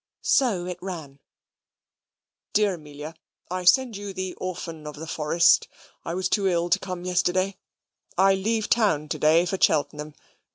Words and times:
So 0.23 0.65
it 0.65 0.79
ran: 0.81 1.19
Dear 2.53 2.73
Amelia, 2.73 3.13
I 3.51 3.65
send 3.65 3.97
you 3.97 4.13
the 4.13 4.33
"Orphan 4.39 4.87
of 4.87 4.95
the 4.95 5.05
Forest." 5.05 5.67
I 6.03 6.15
was 6.15 6.27
too 6.27 6.47
ill 6.47 6.71
to 6.71 6.79
come 6.79 7.05
yesterday. 7.05 7.55
I 8.17 8.33
leave 8.33 8.67
town 8.67 9.09
to 9.09 9.19
day 9.19 9.45
for 9.45 9.61
Cheltenham. 9.61 10.15